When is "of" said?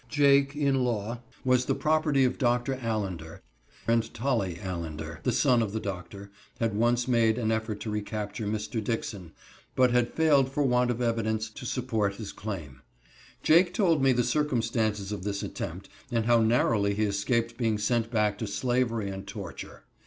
2.23-2.39, 5.61-5.73, 10.89-11.03, 15.11-15.21